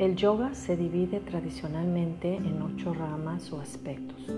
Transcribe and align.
El 0.00 0.16
yoga 0.16 0.54
se 0.54 0.78
divide 0.78 1.20
tradicionalmente 1.20 2.34
en 2.34 2.62
ocho 2.62 2.94
ramas 2.94 3.52
o 3.52 3.60
aspectos, 3.60 4.32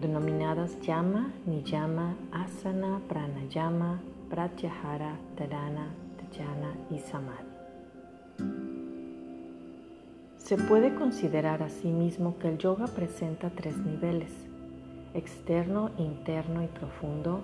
denominadas 0.00 0.80
yama, 0.80 1.32
niyama, 1.44 2.14
asana, 2.30 3.00
pranayama, 3.08 4.00
pratyahara, 4.30 5.18
dharana, 5.36 5.88
dhyana 6.30 6.72
y 6.88 7.00
samadhi. 7.00 7.48
Se 10.36 10.56
puede 10.56 10.94
considerar 10.94 11.64
asimismo 11.64 12.38
que 12.38 12.50
el 12.50 12.58
yoga 12.58 12.86
presenta 12.86 13.50
tres 13.50 13.76
niveles, 13.76 14.30
externo, 15.14 15.90
interno 15.98 16.62
y 16.62 16.68
profundo, 16.68 17.40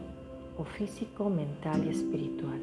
o 0.57 0.63
físico, 0.63 1.29
mental 1.29 1.85
y 1.87 1.89
espiritual. 1.89 2.61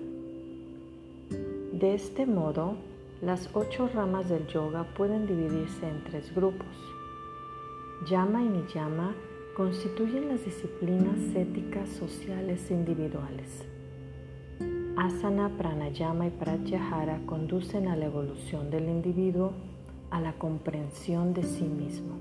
De 1.74 1.96
este 1.96 2.26
modo, 2.26 2.78
las 3.22 3.52
ocho 3.54 3.88
ramas 3.94 4.30
del 4.30 4.48
yoga 4.48 4.84
pueden 4.96 5.28
dividirse 5.28 5.88
en 5.88 6.04
tres 6.04 6.34
grupos. 6.34 6.76
Yama 8.10 8.44
y 8.44 8.50
Niyama 8.50 9.14
constituyen 9.56 10.28
las 10.28 10.44
disciplinas 10.44 11.20
éticas 11.36 11.88
sociales 11.90 12.72
e 12.72 12.74
individuales. 12.74 13.68
Asana, 14.98 15.50
Pranayama 15.56 16.28
y 16.28 16.30
Pratyahara 16.32 17.20
conducen 17.28 17.88
a 17.90 17.96
la 17.96 18.06
evolución 18.06 18.72
del 18.72 18.90
individuo 18.90 19.54
a 20.10 20.20
la 20.20 20.34
comprensión 20.34 21.36
de 21.36 21.44
sí 21.44 21.66
mismo. 21.66 22.16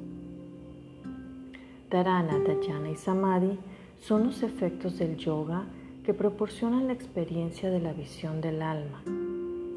Dharana, 1.88 2.38
Dhyana 2.40 2.90
y 2.90 2.96
Samadhi 2.96 3.58
son 4.00 4.24
los 4.24 4.42
efectos 4.42 4.98
del 4.98 5.16
yoga 5.16 5.64
que 6.04 6.12
proporcionan 6.12 6.88
la 6.88 6.92
experiencia 6.92 7.70
de 7.70 7.80
la 7.80 7.94
visión 7.94 8.42
del 8.42 8.60
alma 8.60 9.02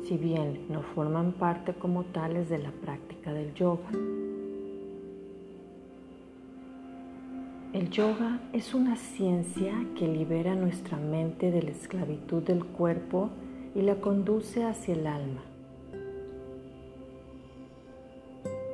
si 0.05 0.17
bien 0.17 0.65
no 0.69 0.81
forman 0.81 1.31
parte 1.33 1.73
como 1.73 2.03
tales 2.03 2.49
de 2.49 2.59
la 2.59 2.71
práctica 2.71 3.33
del 3.33 3.53
yoga. 3.53 3.89
El 7.73 7.89
yoga 7.89 8.39
es 8.53 8.73
una 8.73 8.95
ciencia 8.95 9.73
que 9.97 10.07
libera 10.07 10.53
nuestra 10.55 10.97
mente 10.97 11.49
de 11.49 11.63
la 11.63 11.71
esclavitud 11.71 12.43
del 12.43 12.63
cuerpo 12.65 13.29
y 13.73 13.81
la 13.81 13.95
conduce 13.95 14.63
hacia 14.63 14.93
el 14.93 15.07
alma. 15.07 15.41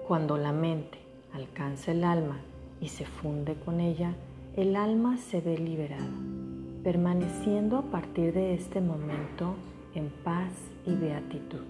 Cuando 0.07 0.37
la 0.37 0.51
mente 0.51 0.97
alcanza 1.33 1.91
el 1.91 2.03
alma 2.03 2.39
y 2.81 2.89
se 2.89 3.05
funde 3.05 3.53
con 3.53 3.79
ella, 3.79 4.15
el 4.57 4.75
alma 4.75 5.17
se 5.17 5.39
ve 5.39 5.57
liberada, 5.57 6.09
permaneciendo 6.83 7.77
a 7.77 7.83
partir 7.83 8.33
de 8.33 8.55
este 8.55 8.81
momento 8.81 9.55
en 9.95 10.09
paz 10.23 10.51
y 10.85 10.93
beatitud. 10.93 11.65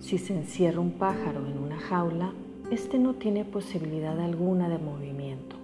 Si 0.00 0.18
se 0.18 0.34
encierra 0.34 0.80
un 0.80 0.92
pájaro 0.92 1.46
en 1.46 1.58
una 1.58 1.78
jaula, 1.78 2.32
éste 2.70 2.98
no 2.98 3.14
tiene 3.14 3.44
posibilidad 3.44 4.18
alguna 4.20 4.68
de 4.68 4.78
movimiento. 4.78 5.56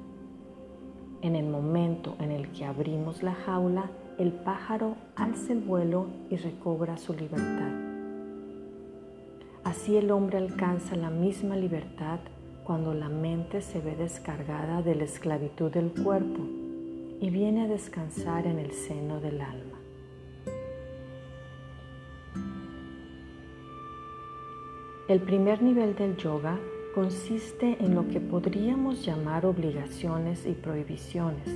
En 1.23 1.37
el 1.37 1.47
momento 1.47 2.17
en 2.21 2.31
el 2.31 2.51
que 2.51 2.65
abrimos 2.65 3.23
la 3.23 3.35
jaula, 3.35 3.91
el 4.19 4.33
pájaro 4.33 4.97
alza 5.17 5.53
el 5.53 5.61
vuelo 5.61 6.07
y 6.31 6.37
recobra 6.37 6.97
su 6.99 7.15
libertad. 7.15 7.73
Así 9.65 9.97
el 9.97 10.11
hombre 10.11 10.39
alcanza 10.39 10.95
la 10.95 11.11
misma 11.11 11.57
libertad 11.57 12.19
cuando 12.65 12.93
la 12.93 13.09
mente 13.09 13.61
se 13.63 13.81
ve 13.81 13.97
descargada 13.97 14.83
de 14.83 14.95
la 14.95 15.05
esclavitud 15.05 15.71
del 15.71 15.91
cuerpo 15.91 16.64
y 17.25 17.31
viene 17.31 17.63
a 17.63 17.69
descansar 17.69 18.47
en 18.47 18.59
el 18.59 18.73
seno 18.73 19.19
del 19.19 19.41
alma. 19.41 19.79
El 25.09 25.21
primer 25.21 25.63
nivel 25.63 25.97
del 25.97 26.19
yoga 26.19 26.59
consiste 26.95 27.79
en 27.83 27.95
lo 27.95 28.07
que 28.09 28.21
podríamos 28.21 29.07
llamar 29.07 29.47
obligaciones 29.47 30.45
y 30.45 30.53
prohibiciones. 30.53 31.49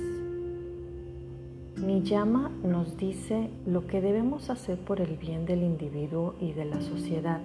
Niyama 1.77 2.49
nos 2.63 2.97
dice 2.97 3.51
lo 3.67 3.85
que 3.85 4.01
debemos 4.01 4.49
hacer 4.49 4.79
por 4.79 4.99
el 4.99 5.17
bien 5.17 5.45
del 5.45 5.61
individuo 5.61 6.33
y 6.39 6.53
de 6.53 6.65
la 6.65 6.81
sociedad. 6.81 7.41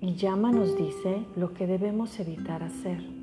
Y 0.00 0.14
Yama 0.14 0.52
nos 0.52 0.76
dice 0.76 1.24
lo 1.34 1.52
que 1.52 1.66
debemos 1.66 2.20
evitar 2.20 2.62
hacer 2.62 3.17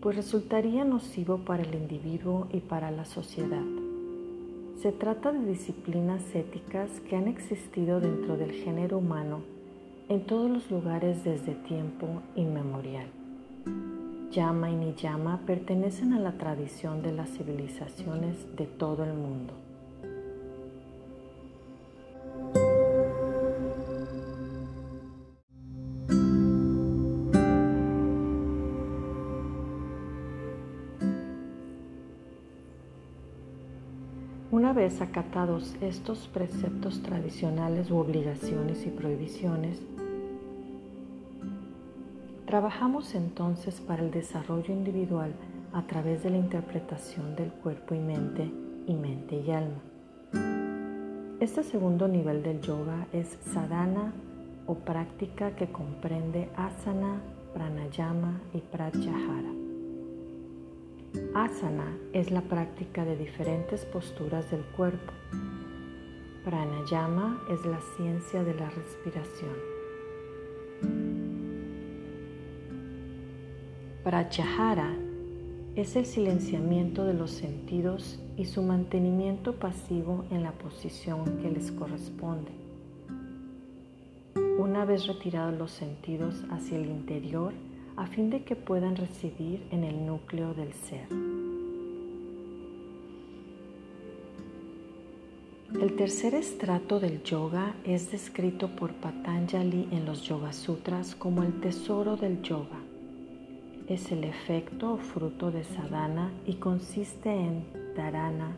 pues 0.00 0.16
resultaría 0.16 0.84
nocivo 0.84 1.38
para 1.38 1.62
el 1.62 1.74
individuo 1.74 2.48
y 2.52 2.60
para 2.60 2.90
la 2.90 3.04
sociedad. 3.04 3.64
Se 4.80 4.92
trata 4.92 5.30
de 5.30 5.44
disciplinas 5.44 6.22
éticas 6.34 6.88
que 7.08 7.16
han 7.16 7.28
existido 7.28 8.00
dentro 8.00 8.36
del 8.36 8.52
género 8.52 8.98
humano 8.98 9.40
en 10.08 10.24
todos 10.24 10.50
los 10.50 10.70
lugares 10.70 11.22
desde 11.22 11.54
tiempo 11.54 12.22
inmemorial. 12.34 13.06
Yama 14.32 14.70
y 14.70 14.76
Niyama 14.76 15.40
pertenecen 15.44 16.12
a 16.14 16.20
la 16.20 16.32
tradición 16.32 17.02
de 17.02 17.12
las 17.12 17.30
civilizaciones 17.30 18.56
de 18.56 18.66
todo 18.66 19.04
el 19.04 19.12
mundo. 19.12 19.52
Una 34.60 34.74
vez 34.74 35.00
acatados 35.00 35.74
estos 35.80 36.28
preceptos 36.28 37.02
tradicionales 37.02 37.90
u 37.90 37.96
obligaciones 37.96 38.84
y 38.84 38.90
prohibiciones, 38.90 39.80
trabajamos 42.44 43.14
entonces 43.14 43.80
para 43.80 44.02
el 44.02 44.10
desarrollo 44.10 44.74
individual 44.74 45.32
a 45.72 45.86
través 45.86 46.22
de 46.24 46.28
la 46.28 46.36
interpretación 46.36 47.36
del 47.36 47.50
cuerpo 47.50 47.94
y 47.94 48.00
mente 48.00 48.50
y 48.86 48.92
mente 48.92 49.36
y 49.36 49.50
alma. 49.50 49.80
Este 51.40 51.62
segundo 51.62 52.06
nivel 52.06 52.42
del 52.42 52.60
yoga 52.60 53.06
es 53.14 53.38
sadhana 53.54 54.12
o 54.66 54.74
práctica 54.74 55.56
que 55.56 55.72
comprende 55.72 56.50
asana, 56.54 57.22
pranayama 57.54 58.42
y 58.52 58.58
pratyahara. 58.58 59.59
Asana 61.44 61.96
es 62.12 62.30
la 62.30 62.42
práctica 62.42 63.02
de 63.06 63.16
diferentes 63.16 63.86
posturas 63.86 64.50
del 64.50 64.60
cuerpo. 64.76 65.10
Pranayama 66.44 67.42
es 67.48 67.64
la 67.64 67.80
ciencia 67.96 68.44
de 68.44 68.52
la 68.52 68.68
respiración. 68.68 69.56
Pratyahara 74.04 74.94
es 75.76 75.96
el 75.96 76.04
silenciamiento 76.04 77.06
de 77.06 77.14
los 77.14 77.30
sentidos 77.30 78.20
y 78.36 78.44
su 78.44 78.62
mantenimiento 78.62 79.54
pasivo 79.54 80.26
en 80.30 80.42
la 80.42 80.52
posición 80.52 81.38
que 81.38 81.50
les 81.50 81.72
corresponde. 81.72 82.52
Una 84.58 84.84
vez 84.84 85.06
retirados 85.06 85.58
los 85.58 85.70
sentidos 85.70 86.44
hacia 86.50 86.76
el 86.76 86.84
interior, 86.84 87.54
a 88.00 88.06
fin 88.06 88.30
de 88.30 88.42
que 88.44 88.56
puedan 88.56 88.96
residir 88.96 89.62
en 89.70 89.84
el 89.84 90.06
núcleo 90.06 90.54
del 90.54 90.72
ser. 90.72 91.06
El 95.78 95.96
tercer 95.96 96.34
estrato 96.34 96.98
del 96.98 97.22
yoga 97.22 97.74
es 97.84 98.10
descrito 98.10 98.68
por 98.68 98.94
Patanjali 98.94 99.86
en 99.92 100.06
los 100.06 100.22
Yoga 100.22 100.54
Sutras 100.54 101.14
como 101.14 101.42
el 101.42 101.60
tesoro 101.60 102.16
del 102.16 102.40
yoga. 102.40 102.80
Es 103.86 104.10
el 104.10 104.24
efecto 104.24 104.94
o 104.94 104.96
fruto 104.96 105.50
de 105.50 105.64
sadhana 105.64 106.32
y 106.46 106.54
consiste 106.54 107.30
en 107.30 107.66
dharana, 107.94 108.56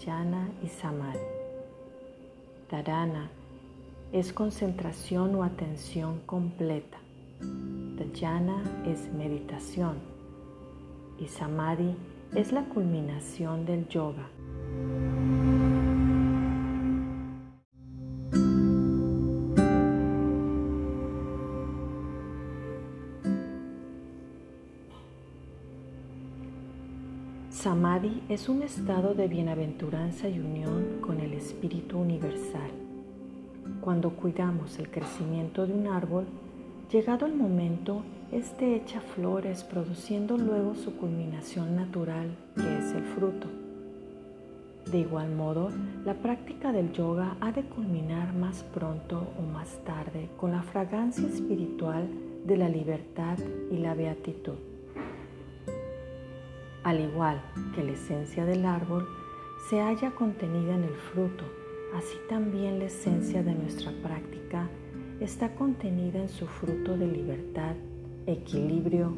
dhyana 0.00 0.48
y 0.64 0.68
samadhi. 0.68 1.18
Dharana 2.70 3.30
es 4.12 4.32
concentración 4.32 5.34
o 5.34 5.44
atención 5.44 6.20
completa. 6.24 6.98
Dhyana 7.40 8.64
es 8.84 9.12
meditación 9.12 9.98
y 11.20 11.28
Samadhi 11.28 11.94
es 12.34 12.50
la 12.50 12.64
culminación 12.64 13.64
del 13.64 13.86
yoga. 13.88 14.28
Samadhi 27.50 28.22
es 28.28 28.48
un 28.48 28.62
estado 28.62 29.14
de 29.14 29.28
bienaventuranza 29.28 30.28
y 30.28 30.40
unión 30.40 30.98
con 31.00 31.20
el 31.20 31.34
Espíritu 31.34 31.98
Universal. 31.98 32.70
Cuando 33.80 34.10
cuidamos 34.10 34.78
el 34.78 34.90
crecimiento 34.90 35.66
de 35.66 35.74
un 35.74 35.86
árbol, 35.86 36.26
Llegado 36.90 37.26
el 37.26 37.34
momento, 37.34 38.02
este 38.32 38.74
echa 38.74 39.02
flores 39.02 39.62
produciendo 39.62 40.38
luego 40.38 40.74
su 40.74 40.96
culminación 40.96 41.76
natural, 41.76 42.34
que 42.54 42.78
es 42.78 42.92
el 42.94 43.04
fruto. 43.14 43.46
De 44.90 45.00
igual 45.00 45.34
modo, 45.34 45.70
la 46.06 46.14
práctica 46.14 46.72
del 46.72 46.90
yoga 46.94 47.36
ha 47.42 47.52
de 47.52 47.62
culminar 47.64 48.32
más 48.32 48.62
pronto 48.62 49.28
o 49.38 49.42
más 49.52 49.84
tarde 49.84 50.30
con 50.38 50.52
la 50.52 50.62
fragancia 50.62 51.28
espiritual 51.28 52.08
de 52.46 52.56
la 52.56 52.70
libertad 52.70 53.36
y 53.70 53.76
la 53.76 53.92
beatitud. 53.92 54.56
Al 56.84 57.00
igual 57.00 57.42
que 57.74 57.84
la 57.84 57.92
esencia 57.92 58.46
del 58.46 58.64
árbol 58.64 59.06
se 59.68 59.78
halla 59.78 60.10
contenida 60.12 60.74
en 60.74 60.84
el 60.84 60.94
fruto, 60.94 61.44
así 61.94 62.16
también 62.30 62.78
la 62.78 62.86
esencia 62.86 63.42
de 63.42 63.54
nuestra 63.54 63.92
práctica 64.02 64.70
está 65.20 65.54
contenida 65.54 66.20
en 66.20 66.28
su 66.28 66.46
fruto 66.46 66.96
de 66.96 67.06
libertad, 67.06 67.74
equilibrio, 68.26 69.12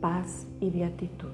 paz 0.00 0.46
y 0.60 0.70
beatitud. 0.70 1.32